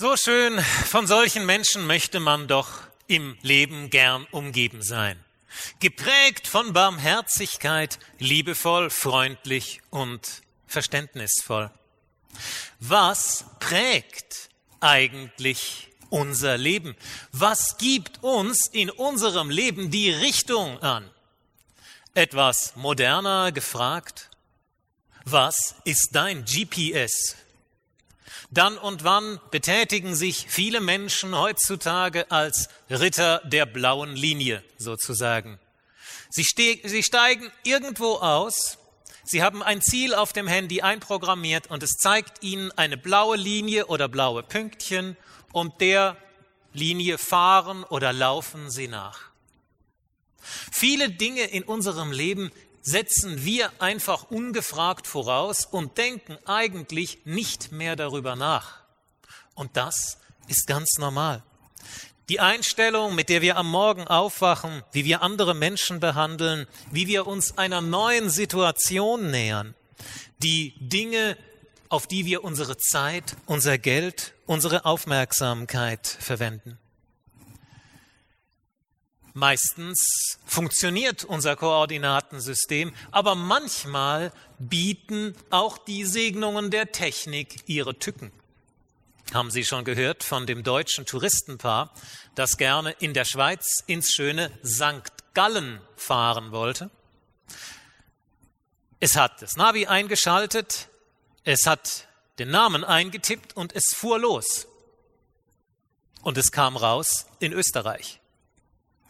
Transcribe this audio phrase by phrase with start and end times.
[0.00, 2.70] So schön, von solchen Menschen möchte man doch
[3.06, 5.22] im Leben gern umgeben sein.
[5.78, 11.70] Geprägt von Barmherzigkeit, liebevoll, freundlich und verständnisvoll.
[12.78, 14.48] Was prägt
[14.80, 16.96] eigentlich unser Leben?
[17.32, 21.10] Was gibt uns in unserem Leben die Richtung an?
[22.14, 24.30] Etwas moderner gefragt,
[25.26, 27.36] was ist dein GPS
[28.50, 35.58] dann und wann betätigen sich viele Menschen heutzutage als Ritter der blauen Linie sozusagen.
[36.30, 38.78] Sie, ste sie steigen irgendwo aus,
[39.24, 43.86] sie haben ein Ziel auf dem Handy einprogrammiert und es zeigt ihnen eine blaue Linie
[43.86, 45.16] oder blaue Pünktchen
[45.52, 46.16] und der
[46.72, 49.30] Linie fahren oder laufen sie nach.
[50.72, 52.50] Viele Dinge in unserem Leben
[52.82, 58.80] setzen wir einfach ungefragt voraus und denken eigentlich nicht mehr darüber nach.
[59.54, 61.42] Und das ist ganz normal.
[62.28, 67.26] Die Einstellung, mit der wir am Morgen aufwachen, wie wir andere Menschen behandeln, wie wir
[67.26, 69.74] uns einer neuen Situation nähern,
[70.38, 71.36] die Dinge,
[71.88, 76.78] auf die wir unsere Zeit, unser Geld, unsere Aufmerksamkeit verwenden.
[79.32, 88.32] Meistens funktioniert unser Koordinatensystem, aber manchmal bieten auch die Segnungen der Technik ihre Tücken.
[89.32, 91.94] Haben Sie schon gehört von dem deutschen Touristenpaar,
[92.34, 95.12] das gerne in der Schweiz ins schöne St.
[95.34, 96.90] Gallen fahren wollte?
[98.98, 100.88] Es hat das Navi eingeschaltet,
[101.44, 102.08] es hat
[102.40, 104.66] den Namen eingetippt und es fuhr los.
[106.22, 108.19] Und es kam raus in Österreich.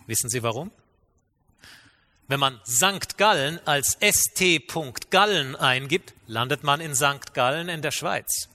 [0.06, 0.70] Wissen Sie warum?
[2.28, 3.18] Wenn man St.
[3.18, 5.10] Gallen als St.
[5.10, 7.34] Gallen eingibt, landet man in St.
[7.34, 8.48] Gallen in der Schweiz.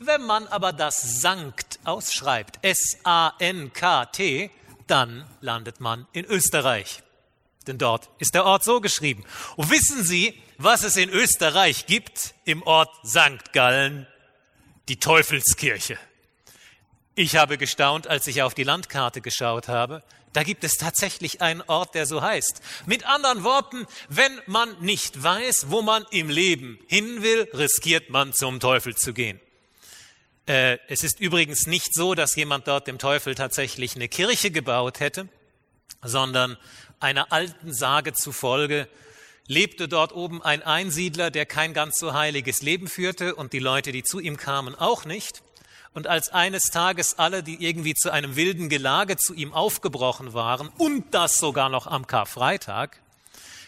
[0.00, 4.50] Wenn man aber das Sankt ausschreibt, S-A-N-K-T,
[4.86, 7.02] dann landet man in Österreich.
[7.66, 9.24] Denn dort ist der Ort so geschrieben.
[9.56, 13.52] Und wissen Sie, was es in Österreich gibt im Ort St.
[13.52, 14.06] Gallen?
[14.88, 15.98] Die Teufelskirche.
[17.14, 20.02] Ich habe gestaunt, als ich auf die Landkarte geschaut habe.
[20.34, 22.60] Da gibt es tatsächlich einen Ort, der so heißt.
[22.86, 28.32] Mit anderen Worten, wenn man nicht weiß, wo man im Leben hin will, riskiert man
[28.34, 29.40] zum Teufel zu gehen.
[30.46, 34.98] Äh, es ist übrigens nicht so, dass jemand dort dem Teufel tatsächlich eine Kirche gebaut
[34.98, 35.28] hätte,
[36.02, 36.58] sondern
[36.98, 38.88] einer alten Sage zufolge
[39.46, 43.92] lebte dort oben ein Einsiedler, der kein ganz so heiliges Leben führte und die Leute,
[43.92, 45.42] die zu ihm kamen, auch nicht.
[45.94, 50.68] Und als eines Tages alle, die irgendwie zu einem wilden Gelage zu ihm aufgebrochen waren
[50.76, 53.00] und das sogar noch am Karfreitag,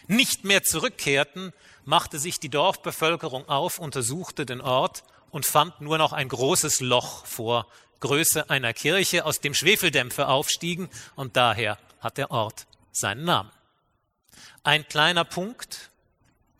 [0.07, 1.53] nicht mehr zurückkehrten,
[1.85, 7.25] machte sich die Dorfbevölkerung auf, untersuchte den Ort und fand nur noch ein großes Loch
[7.25, 7.65] vor
[8.01, 13.51] Größe einer Kirche, aus dem Schwefeldämpfe aufstiegen und daher hat der Ort seinen Namen.
[14.63, 15.89] Ein kleiner Punkt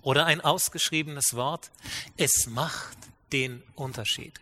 [0.01, 1.71] oder ein ausgeschriebenes Wort,
[2.15, 2.97] es macht
[3.33, 4.39] den Unterschied.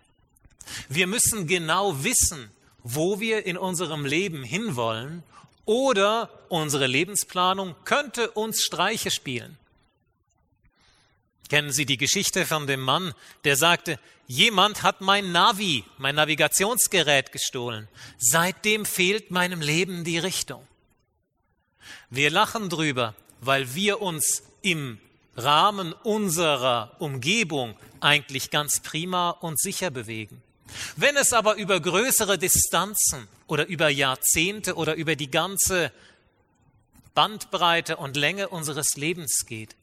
[0.90, 2.50] Wir müssen genau wissen,
[2.84, 5.24] wo wir in unserem Leben hinwollen
[5.66, 9.58] oder unsere Lebensplanung könnte uns Streiche spielen.
[11.50, 17.32] Kennen Sie die Geschichte von dem Mann, der sagte, jemand hat mein Navi, mein Navigationsgerät
[17.32, 17.88] gestohlen.
[18.18, 20.68] Seitdem fehlt meinem Leben die Richtung.
[22.10, 25.00] Wir lachen drüber, weil wir uns im
[25.36, 30.42] Rahmen unserer Umgebung eigentlich ganz prima und sicher bewegen.
[30.96, 35.92] Wenn es aber über größere Distanzen oder über Jahrzehnte oder über die ganze
[37.14, 39.76] Bandbreite und Länge unseres Lebens geht,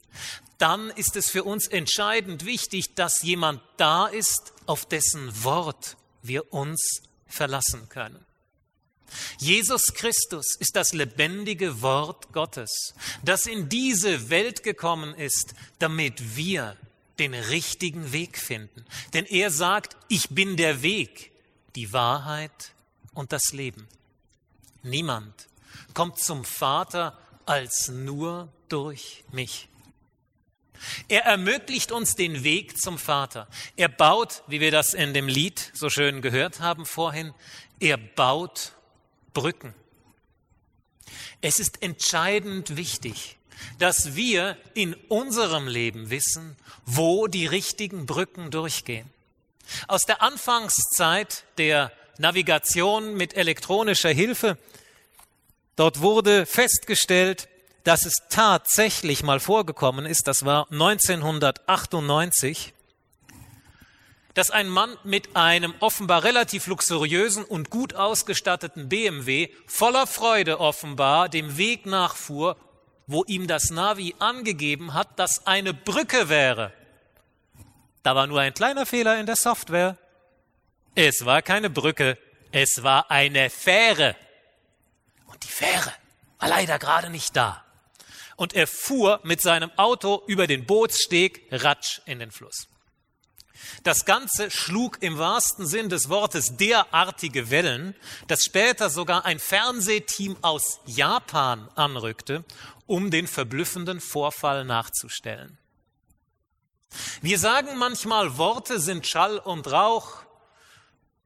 [0.59, 6.53] dann ist es für uns entscheidend wichtig, dass jemand da ist, auf dessen Wort wir
[6.53, 8.25] uns verlassen können.
[9.38, 12.94] Jesus Christus ist das lebendige Wort Gottes,
[13.25, 16.76] das in diese Welt gekommen ist, damit wir
[17.22, 18.84] den richtigen Weg finden.
[19.15, 21.31] Denn er sagt, ich bin der Weg,
[21.77, 22.72] die Wahrheit
[23.14, 23.87] und das Leben.
[24.82, 25.49] Niemand
[25.94, 27.17] kommt zum Vater
[27.47, 29.69] als nur durch mich.
[31.06, 33.47] Er ermöglicht uns den Weg zum Vater.
[33.76, 37.32] Er baut, wie wir das in dem Lied so schön gehört haben vorhin,
[37.79, 38.73] er baut
[39.32, 39.75] Brücken.
[41.41, 43.38] Es ist entscheidend wichtig,
[43.78, 49.08] dass wir in unserem Leben wissen, wo die richtigen Brücken durchgehen.
[49.88, 54.58] Aus der Anfangszeit der Navigation mit elektronischer Hilfe,
[55.76, 57.49] dort wurde festgestellt,
[57.84, 62.72] dass es tatsächlich mal vorgekommen ist, das war 1998,
[64.34, 71.28] dass ein Mann mit einem offenbar relativ luxuriösen und gut ausgestatteten BMW voller Freude offenbar
[71.28, 72.56] dem Weg nachfuhr,
[73.12, 76.73] wo ihm das Navi angegeben hat, dass eine Brücke wäre.
[78.03, 79.97] Da war nur ein kleiner Fehler in der Software.
[80.94, 82.19] Es war keine Brücke,
[82.50, 84.17] es war eine Fähre.
[85.26, 85.93] Und die Fähre
[86.38, 87.64] war leider gerade nicht da.
[88.37, 92.67] Und er fuhr mit seinem Auto über den Bootssteg ratsch in den Fluss.
[93.82, 97.94] Das Ganze schlug im wahrsten Sinn des Wortes derartige Wellen,
[98.26, 102.44] dass später sogar ein Fernsehteam aus Japan anrückte,
[102.87, 105.58] um den verblüffenden Vorfall nachzustellen.
[107.23, 110.23] Wir sagen manchmal, Worte sind Schall und Rauch,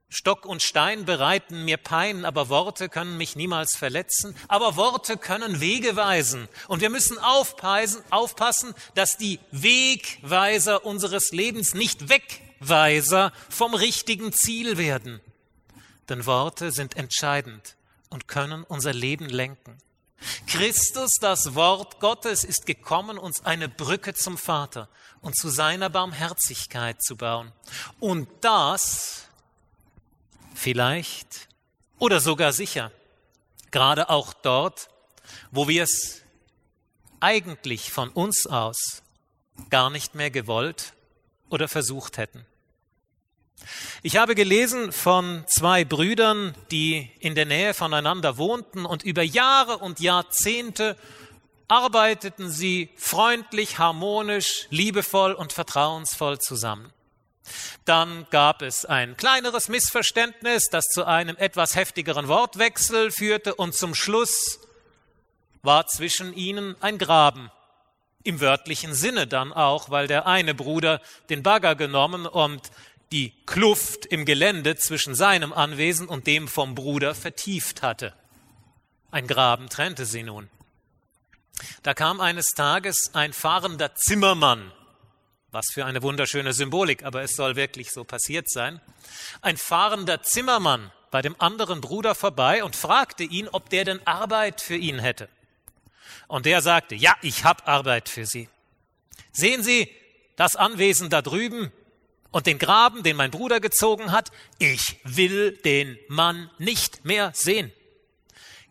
[0.08, 4.36] Stock und Stein bereiten mir Pein, aber Worte können mich niemals verletzen.
[4.46, 6.48] Aber Worte können Wege weisen.
[6.68, 15.20] Und wir müssen aufpassen, dass die Wegweiser unseres Lebens nicht Wegweiser vom richtigen Ziel werden.
[16.08, 17.76] Denn Worte sind entscheidend
[18.08, 19.76] und können unser Leben lenken.
[20.46, 24.88] Christus, das Wort Gottes, ist gekommen, uns eine Brücke zum Vater
[25.20, 27.52] und zu seiner Barmherzigkeit zu bauen.
[28.00, 29.26] Und das
[30.54, 31.48] vielleicht
[31.98, 32.92] oder sogar sicher,
[33.70, 34.88] gerade auch dort,
[35.50, 36.22] wo wir es
[37.20, 39.02] eigentlich von uns aus
[39.70, 40.92] gar nicht mehr gewollt
[41.48, 42.44] oder versucht hätten.
[44.02, 49.78] Ich habe gelesen von zwei Brüdern, die in der Nähe voneinander wohnten und über Jahre
[49.78, 50.96] und Jahrzehnte
[51.68, 56.92] arbeiteten sie freundlich, harmonisch, liebevoll und vertrauensvoll zusammen.
[57.84, 63.94] Dann gab es ein kleineres Missverständnis, das zu einem etwas heftigeren Wortwechsel führte und zum
[63.94, 64.60] Schluss
[65.62, 67.50] war zwischen ihnen ein Graben.
[68.24, 72.70] Im wörtlichen Sinne dann auch, weil der eine Bruder den Bagger genommen und
[73.12, 78.12] die Kluft im Gelände zwischen seinem Anwesen und dem vom Bruder vertieft hatte.
[79.10, 80.48] Ein Graben trennte sie nun.
[81.82, 84.72] Da kam eines Tages ein fahrender Zimmermann
[85.56, 88.78] was für eine wunderschöne Symbolik, aber es soll wirklich so passiert sein.
[89.40, 94.60] Ein fahrender Zimmermann bei dem anderen Bruder vorbei und fragte ihn, ob der denn Arbeit
[94.60, 95.30] für ihn hätte.
[96.28, 98.50] Und der sagte, ja, ich habe Arbeit für Sie.
[99.32, 99.90] Sehen Sie
[100.36, 101.72] das Anwesen da drüben
[102.36, 104.30] und den Graben, den mein Bruder gezogen hat?
[104.58, 107.72] Ich will den Mann nicht mehr sehen.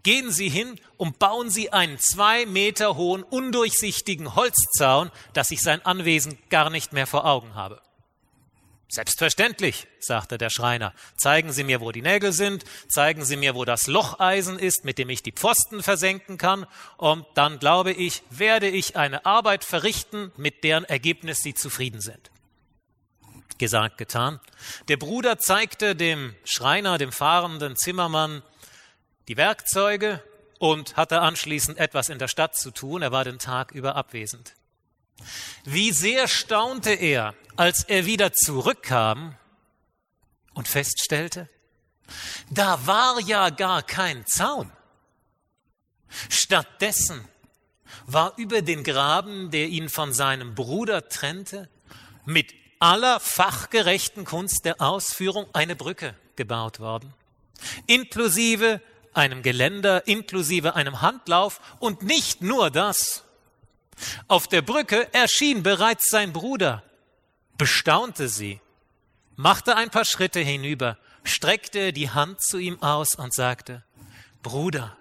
[0.04, 5.84] Gehen Sie hin und bauen Sie einen zwei Meter hohen, undurchsichtigen Holzzaun, dass ich sein
[5.84, 7.82] Anwesen gar nicht mehr vor Augen habe.
[8.88, 10.94] Selbstverständlich, sagte der Schreiner.
[11.18, 15.00] Zeigen Sie mir, wo die Nägel sind, zeigen Sie mir, wo das Locheisen ist, mit
[15.00, 16.68] dem ich die Pfosten versenken kann,
[16.98, 22.30] und dann glaube ich, werde ich eine Arbeit verrichten, mit deren Ergebnis Sie zufrieden sind.
[23.58, 24.40] Gesagt, getan.
[24.88, 28.44] Der Bruder zeigte dem Schreiner, dem fahrenden Zimmermann,
[29.28, 30.22] die Werkzeuge
[30.60, 33.02] und hatte anschließend etwas in der Stadt zu tun.
[33.02, 34.56] Er war den Tag über abwesend.
[35.64, 39.36] Wie sehr staunte er, als er wieder zurückkam
[40.54, 41.50] und feststellte,
[42.50, 44.72] da war ja gar kein Zaun.
[46.30, 47.28] Stattdessen
[48.06, 51.70] war über den Graben, der ihn von seinem Bruder trennte,
[52.26, 57.14] mit aller fachgerechten Kunst der Ausführung eine Brücke gebaut worden,
[57.88, 58.82] inklusive
[59.16, 63.24] einem Geländer inklusive einem Handlauf und nicht nur das.
[64.28, 66.84] Auf der Brücke erschien bereits sein Bruder,
[67.58, 68.60] bestaunte sie,
[69.36, 73.84] machte ein paar Schritte hinüber, streckte die Hand zu ihm aus und sagte,
[74.44, 74.98] Bruder,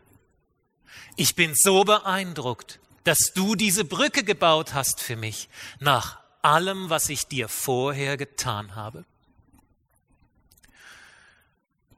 [1.16, 5.48] ich bin so beeindruckt, dass du diese Brücke gebaut hast für mich,
[5.80, 9.04] nach allem, was ich dir vorher getan habe.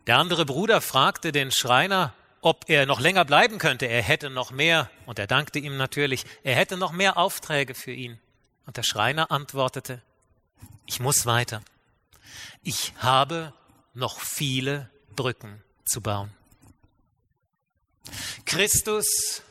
[0.06, 3.86] Der andere Bruder fragte den Schreiner, ob er noch länger bleiben könnte.
[3.86, 7.90] Er hätte noch mehr, und er dankte ihm natürlich, er hätte noch mehr Aufträge für
[7.90, 8.20] ihn.
[8.66, 10.00] Und der Schreiner antwortete,
[10.86, 11.62] ich muss weiter.
[12.62, 13.52] Ich habe
[13.94, 16.32] noch viele Brücken zu bauen.
[18.44, 19.42] Christus,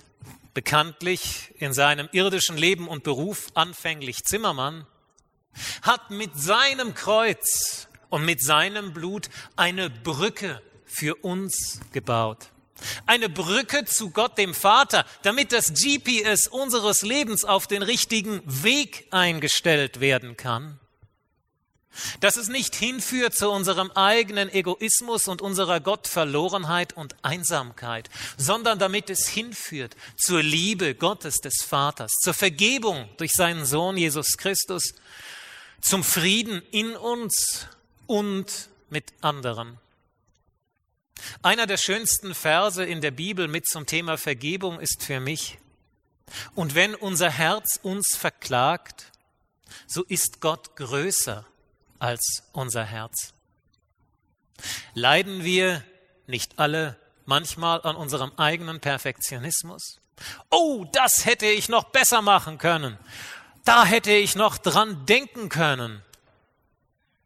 [0.54, 4.88] bekanntlich in seinem irdischen Leben und Beruf anfänglich Zimmermann,
[5.82, 12.50] hat mit seinem Kreuz und mit seinem Blut eine Brücke für uns gebaut.
[13.06, 19.08] Eine Brücke zu Gott dem Vater, damit das GPS unseres Lebens auf den richtigen Weg
[19.12, 20.80] eingestellt werden kann.
[22.20, 29.10] Dass es nicht hinführt zu unserem eigenen Egoismus und unserer Gottverlorenheit und Einsamkeit, sondern damit
[29.10, 34.94] es hinführt zur Liebe Gottes des Vaters, zur Vergebung durch seinen Sohn Jesus Christus,
[35.82, 37.68] zum Frieden in uns
[38.08, 39.78] und mit anderen.
[41.42, 45.58] Einer der schönsten Verse in der Bibel mit zum Thema Vergebung ist für mich,
[46.56, 49.12] und wenn unser Herz uns verklagt,
[49.88, 51.46] so ist Gott größer
[52.00, 53.34] als unser Herz.
[54.94, 55.84] Leiden wir
[56.28, 60.00] nicht alle manchmal an unserem eigenen Perfektionismus?
[60.50, 62.98] Oh, das hätte ich noch besser machen können.
[63.66, 66.02] Da hätte ich noch dran denken können.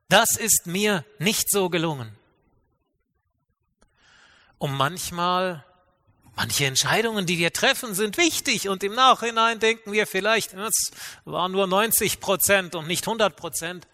[0.07, 2.15] Das ist mir nicht so gelungen.
[4.57, 5.63] Und manchmal,
[6.35, 10.91] manche Entscheidungen, die wir treffen, sind wichtig und im Nachhinein denken wir vielleicht, es
[11.25, 13.87] waren nur 90 Prozent und nicht 100 Prozent.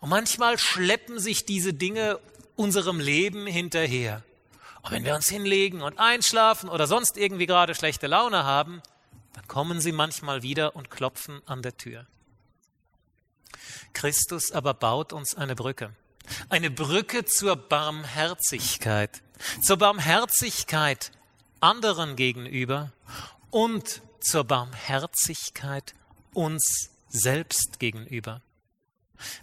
[0.00, 2.20] Und manchmal schleppen sich diese Dinge
[2.56, 4.22] unserem Leben hinterher.
[4.82, 8.80] Und wenn wir uns hinlegen und einschlafen oder sonst irgendwie gerade schlechte Laune haben,
[9.34, 12.06] dann kommen sie manchmal wieder und klopfen an der Tür.
[13.92, 15.94] Christus aber baut uns eine Brücke.
[16.48, 19.22] Eine Brücke zur Barmherzigkeit.
[19.62, 21.10] Zur Barmherzigkeit
[21.60, 22.92] anderen gegenüber
[23.50, 25.94] und zur Barmherzigkeit
[26.34, 28.42] uns selbst gegenüber.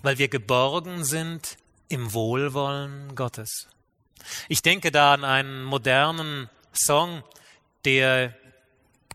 [0.01, 3.67] Weil wir geborgen sind im Wohlwollen Gottes.
[4.50, 7.24] Ich denke da an einen modernen Song,
[7.86, 8.34] der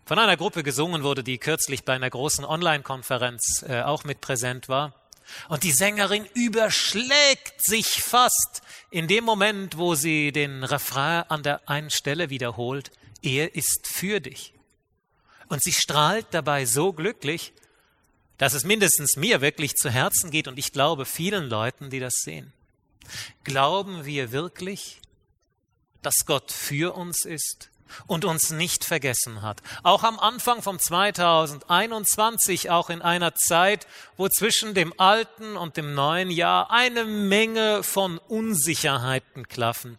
[0.06, 4.68] von einer Gruppe gesungen wurde, die kürzlich bei einer großen Online-Konferenz äh, auch mit präsent
[4.68, 4.94] war.
[5.48, 11.68] Und die Sängerin überschlägt sich fast in dem Moment, wo sie den Refrain an der
[11.68, 12.90] einen Stelle wiederholt.
[13.22, 14.52] Er ist für dich.
[15.48, 17.52] Und sie strahlt dabei so glücklich,
[18.40, 22.14] dass es mindestens mir wirklich zu Herzen geht und ich glaube vielen Leuten, die das
[22.22, 22.54] sehen.
[23.44, 25.02] Glauben wir wirklich,
[26.00, 27.68] dass Gott für uns ist
[28.06, 29.60] und uns nicht vergessen hat.
[29.82, 35.92] Auch am Anfang vom 2021, auch in einer Zeit, wo zwischen dem alten und dem
[35.92, 39.98] neuen Jahr eine Menge von Unsicherheiten klaffen,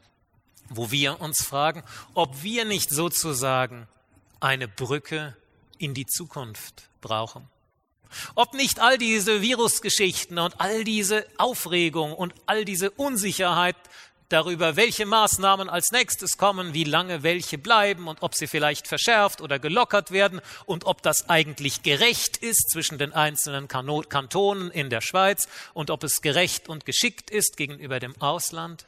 [0.68, 1.84] wo wir uns fragen,
[2.16, 3.88] ob wir nicht sozusagen
[4.40, 5.38] eine Brücke
[5.78, 7.48] in die Zukunft brauchen.
[8.36, 13.76] Ob nicht all diese Virusgeschichten und all diese Aufregung und all diese Unsicherheit
[14.32, 19.42] darüber, welche Maßnahmen als nächstes kommen, wie lange welche bleiben und ob sie vielleicht verschärft
[19.42, 25.02] oder gelockert werden und ob das eigentlich gerecht ist zwischen den einzelnen Kantonen in der
[25.02, 28.86] Schweiz und ob es gerecht und geschickt ist gegenüber dem Ausland.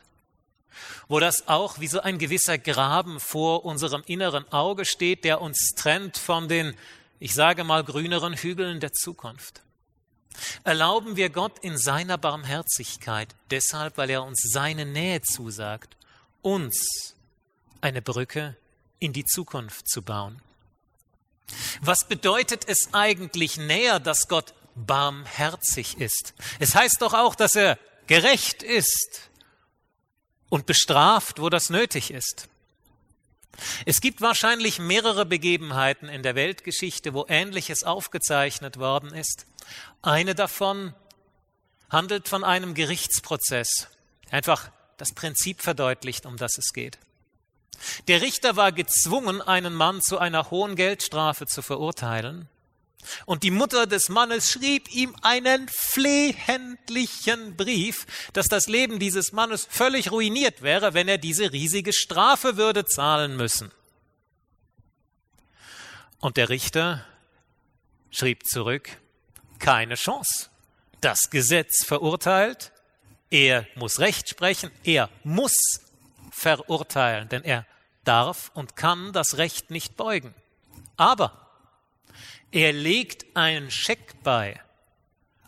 [1.07, 5.73] Wo das auch wie so ein gewisser Graben vor unserem inneren Auge steht, der uns
[5.75, 6.75] trennt von den
[7.19, 9.61] ich sage mal, grüneren Hügeln der Zukunft.
[10.63, 15.95] Erlauben wir Gott in seiner Barmherzigkeit, deshalb, weil er uns seine Nähe zusagt,
[16.41, 17.15] uns
[17.81, 18.57] eine Brücke
[18.99, 20.41] in die Zukunft zu bauen.
[21.81, 26.33] Was bedeutet es eigentlich näher, dass Gott barmherzig ist?
[26.59, 27.77] Es heißt doch auch, dass er
[28.07, 29.29] gerecht ist
[30.49, 32.47] und bestraft, wo das nötig ist.
[33.85, 39.45] Es gibt wahrscheinlich mehrere Begebenheiten in der Weltgeschichte, wo Ähnliches aufgezeichnet worden ist.
[40.01, 40.93] Eine davon
[41.89, 43.87] handelt von einem Gerichtsprozess,
[44.31, 46.97] einfach das Prinzip verdeutlicht, um das es geht.
[48.07, 52.47] Der Richter war gezwungen, einen Mann zu einer hohen Geldstrafe zu verurteilen.
[53.25, 59.67] Und die Mutter des Mannes schrieb ihm einen flehentlichen Brief, dass das Leben dieses Mannes
[59.69, 63.71] völlig ruiniert wäre, wenn er diese riesige Strafe würde zahlen müssen.
[66.19, 67.05] Und der Richter
[68.11, 68.89] schrieb zurück,
[69.59, 70.49] keine Chance.
[71.01, 72.71] Das Gesetz verurteilt,
[73.29, 75.53] er muss Recht sprechen, er muss
[76.31, 77.65] verurteilen, denn er
[78.03, 80.33] darf und kann das Recht nicht beugen.
[80.97, 81.42] Aber
[82.53, 84.61] er legt einen Scheck bei,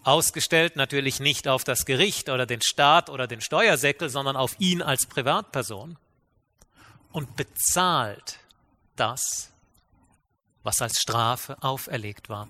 [0.04, 4.82] ausgestellt natürlich nicht auf das Gericht oder den Staat oder den Steuersäckel, sondern auf ihn
[4.82, 5.98] als Privatperson
[7.12, 8.40] und bezahlt
[8.96, 9.52] das,
[10.64, 12.50] was als Strafe auferlegt war.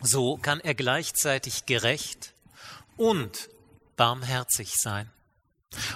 [0.00, 2.34] So kann er gleichzeitig gerecht
[2.96, 3.48] und
[3.96, 5.08] barmherzig sein.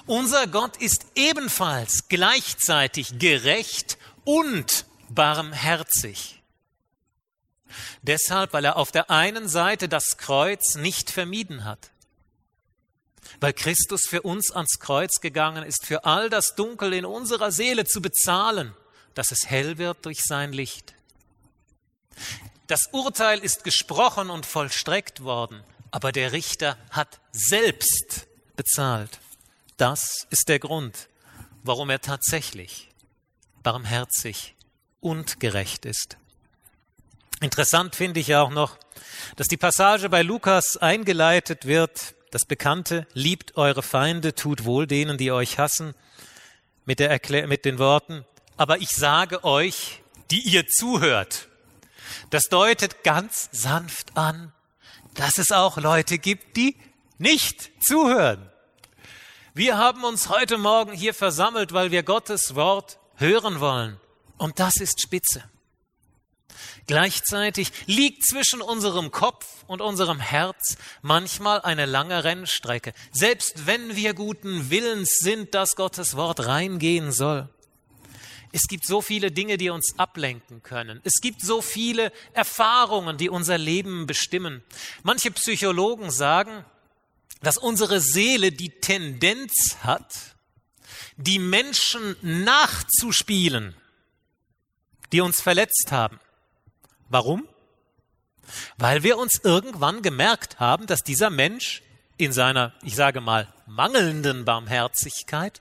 [0.07, 6.42] Unser Gott ist ebenfalls gleichzeitig gerecht und barmherzig.
[8.02, 11.91] Deshalb, weil er auf der einen Seite das Kreuz nicht vermieden hat,
[13.41, 17.85] weil Christus für uns ans Kreuz gegangen ist, für all das Dunkel in unserer Seele
[17.85, 18.75] zu bezahlen,
[19.14, 20.95] dass es hell wird durch sein Licht.
[22.67, 28.26] Das Urteil ist gesprochen und vollstreckt worden, aber der Richter hat selbst
[28.57, 29.19] bezahlt.
[29.76, 31.09] Das ist der Grund,
[31.62, 32.88] warum er tatsächlich
[33.62, 34.55] barmherzig
[35.00, 36.17] und gerecht ist.
[37.43, 38.79] Interessant finde ich auch noch,
[39.37, 45.19] dass die Passage bei Lukas eingeleitet wird das bekannte, liebt eure Feinde, tut wohl denen,
[45.19, 45.95] die euch hassen,
[46.87, 48.25] mit, der Erklär mit den Worten,
[48.57, 51.49] aber ich sage euch, die ihr zuhört.
[52.31, 54.53] Das deutet ganz sanft an,
[55.15, 56.77] dass es auch Leute gibt, die
[57.19, 58.51] nicht zuhören.
[59.53, 64.01] Wir haben uns heute Morgen hier versammelt, weil wir Gottes Wort hören wollen.
[64.39, 65.45] Und das ist spitze.
[66.87, 74.14] Gleichzeitig liegt zwischen unserem Kopf und unserem Herz manchmal eine lange Rennstrecke, selbst wenn wir
[74.14, 77.49] guten Willens sind, dass Gottes Wort reingehen soll.
[78.52, 81.00] Es gibt so viele Dinge, die uns ablenken können.
[81.04, 84.62] Es gibt so viele Erfahrungen, die unser Leben bestimmen.
[85.02, 86.64] Manche Psychologen sagen,
[87.40, 90.37] dass unsere Seele die Tendenz hat,
[91.16, 93.75] die Menschen nachzuspielen,
[95.12, 96.21] die uns verletzt haben.
[97.12, 97.47] Warum?
[98.78, 101.83] Weil wir uns irgendwann gemerkt haben, dass dieser Mensch
[102.16, 105.61] in seiner, ich sage mal, mangelnden Barmherzigkeit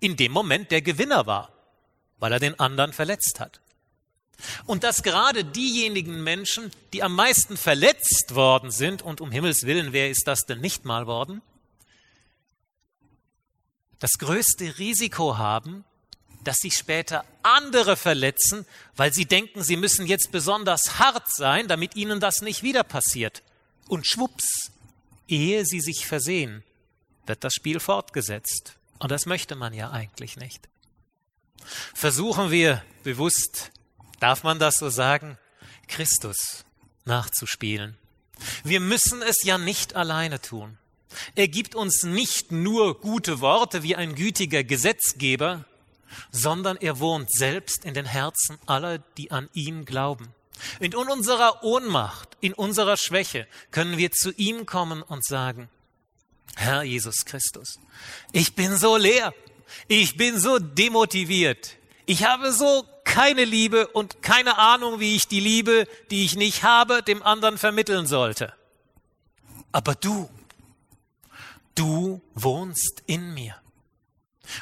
[0.00, 1.52] in dem Moment der Gewinner war,
[2.18, 3.60] weil er den anderen verletzt hat.
[4.64, 9.92] Und dass gerade diejenigen Menschen, die am meisten verletzt worden sind, und um Himmels willen,
[9.92, 11.42] wer ist das denn nicht mal worden,
[13.98, 15.84] das größte Risiko haben,
[16.48, 18.64] dass sie später andere verletzen,
[18.96, 23.42] weil sie denken, sie müssen jetzt besonders hart sein, damit ihnen das nicht wieder passiert.
[23.86, 24.70] Und schwupps,
[25.28, 26.64] ehe sie sich versehen,
[27.26, 28.78] wird das Spiel fortgesetzt.
[28.98, 30.70] Und das möchte man ja eigentlich nicht.
[31.92, 33.70] Versuchen wir bewusst
[34.18, 35.36] darf man das so sagen,
[35.86, 36.64] Christus
[37.04, 37.98] nachzuspielen.
[38.64, 40.78] Wir müssen es ja nicht alleine tun.
[41.34, 45.66] Er gibt uns nicht nur gute Worte wie ein gütiger Gesetzgeber,
[46.30, 50.34] sondern er wohnt selbst in den Herzen aller, die an ihn glauben.
[50.80, 55.68] in unserer Ohnmacht, in unserer Schwäche können wir zu ihm kommen und sagen,
[56.56, 57.78] Herr Jesus Christus,
[58.32, 59.32] ich bin so leer,
[59.86, 65.40] ich bin so demotiviert, ich habe so keine Liebe und keine Ahnung, wie ich die
[65.40, 68.52] Liebe, die ich nicht habe, dem anderen vermitteln sollte.
[69.72, 70.28] Aber du,
[71.74, 73.56] du wohnst in mir.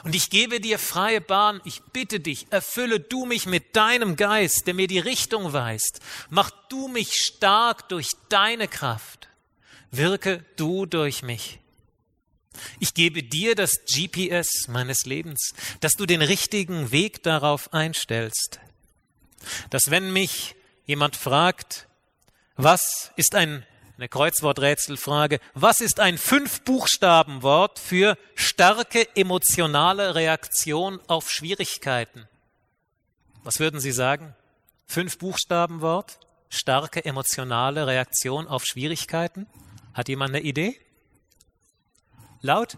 [0.05, 4.67] Und ich gebe dir freie Bahn, ich bitte dich, erfülle du mich mit deinem Geist,
[4.67, 6.01] der mir die Richtung weist.
[6.29, 9.29] Mach du mich stark durch deine Kraft.
[9.91, 11.61] Wirke du durch mich.
[12.81, 18.61] Ich gebe dir das GPS meines Lebens, dass du den richtigen Weg darauf einstellst.
[19.71, 20.55] Dass wenn mich
[20.87, 21.87] jemand fragt,
[22.57, 32.29] was ist ein, eine Kreuzworträtselfrage, was ist ein Fünf-Buchstaben-Wort für starke emotionale Reaktion auf Schwierigkeiten?
[33.43, 34.35] Was würden Sie sagen?
[34.87, 39.47] Fünf-Buchstaben-Wort, starke emotionale Reaktion auf Schwierigkeiten?
[39.95, 40.79] Hat jemand eine Idee?
[42.43, 42.77] Laut?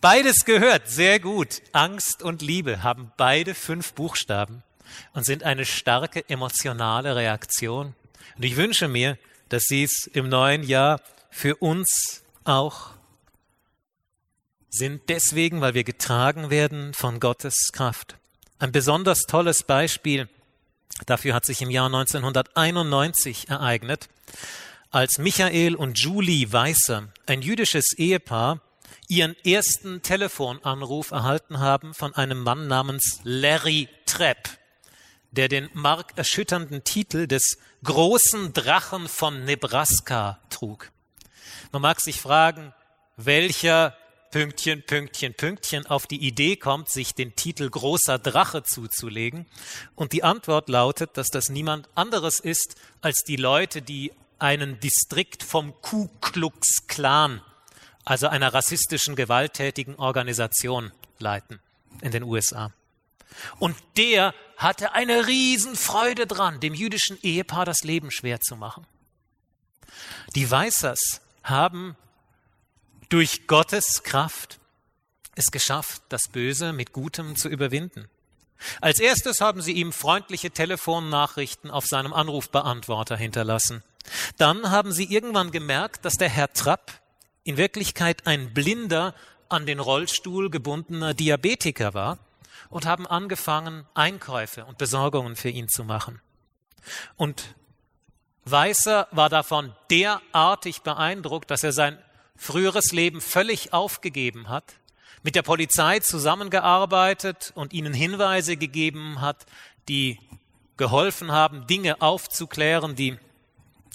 [0.00, 1.62] Beides gehört, sehr gut.
[1.72, 4.62] Angst und Liebe haben beide fünf Buchstaben
[5.12, 7.94] und sind eine starke emotionale Reaktion.
[8.36, 12.90] Und ich wünsche mir, dass sie es im neuen Jahr für uns auch
[14.70, 18.16] sind, deswegen, weil wir getragen werden von Gottes Kraft.
[18.58, 20.28] Ein besonders tolles Beispiel
[21.06, 24.08] dafür hat sich im Jahr 1991 ereignet
[24.90, 28.60] als Michael und Julie Weißer, ein jüdisches Ehepaar,
[29.06, 34.48] ihren ersten Telefonanruf erhalten haben von einem Mann namens Larry Trepp,
[35.30, 40.90] der den markerschütternden Titel des großen Drachen von Nebraska trug.
[41.72, 42.72] Man mag sich fragen,
[43.16, 43.96] welcher
[44.30, 49.46] Pünktchen, Pünktchen, Pünktchen auf die Idee kommt, sich den Titel großer Drache zuzulegen.
[49.94, 55.42] Und die Antwort lautet, dass das niemand anderes ist als die Leute, die einen Distrikt
[55.42, 57.40] vom Ku Klux Klan,
[58.04, 61.60] also einer rassistischen, gewalttätigen Organisation, leiten
[62.02, 62.72] in den USA.
[63.58, 68.86] Und der hatte eine Riesenfreude dran, dem jüdischen Ehepaar das Leben schwer zu machen.
[70.34, 71.96] Die Weißers haben
[73.08, 74.58] durch Gottes Kraft
[75.34, 78.08] es geschafft, das Böse mit Gutem zu überwinden.
[78.80, 83.84] Als erstes haben sie ihm freundliche Telefonnachrichten auf seinem Anrufbeantworter hinterlassen.
[84.36, 87.00] Dann haben sie irgendwann gemerkt, dass der Herr Trapp
[87.44, 89.14] in Wirklichkeit ein blinder,
[89.48, 92.18] an den Rollstuhl gebundener Diabetiker war
[92.70, 96.20] und haben angefangen, Einkäufe und Besorgungen für ihn zu machen.
[97.16, 97.54] Und
[98.44, 101.98] Weißer war davon derartig beeindruckt, dass er sein
[102.36, 104.74] früheres Leben völlig aufgegeben hat,
[105.22, 109.44] mit der Polizei zusammengearbeitet und ihnen Hinweise gegeben hat,
[109.88, 110.18] die
[110.76, 113.18] geholfen haben, Dinge aufzuklären, die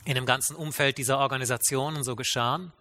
[0.05, 2.73] in dem ganzen Umfeld dieser Organisationen so geschahen.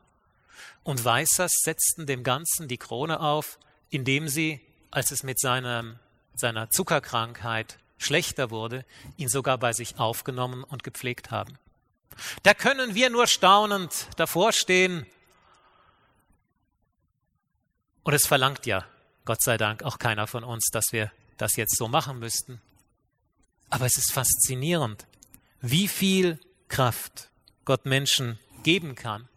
[0.82, 3.58] Und Weissers setzten dem Ganzen die Krone auf,
[3.90, 4.60] indem sie,
[4.92, 5.98] als es mit seinem,
[6.34, 8.84] seiner Zuckerkrankheit schlechter wurde,
[9.16, 11.58] ihn sogar bei sich aufgenommen und gepflegt haben.
[12.42, 15.06] Da können wir nur staunend davor stehen.
[18.02, 18.86] Und es verlangt ja,
[19.24, 22.60] Gott sei Dank, auch keiner von uns, dass wir das jetzt so machen müssten.
[23.70, 25.06] Aber es ist faszinierend,
[25.60, 27.30] wie viel Kraft
[27.64, 29.28] Gott Menschen geben kann,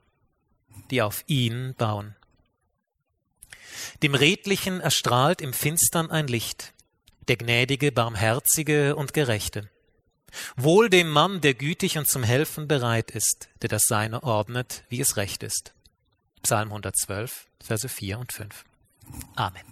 [0.91, 2.15] die auf ihn bauen.
[4.03, 6.73] Dem Redlichen erstrahlt im Finstern ein Licht,
[7.27, 9.69] der Gnädige, Barmherzige und Gerechte.
[10.57, 14.99] Wohl dem Mann, der gütig und zum Helfen bereit ist, der das Seine ordnet, wie
[14.99, 15.73] es recht ist.
[16.43, 18.65] Psalm 112, Verse 4 und 5.
[19.35, 19.65] Amen.